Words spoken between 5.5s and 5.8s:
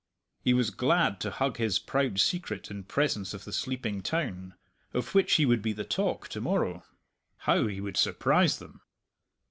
be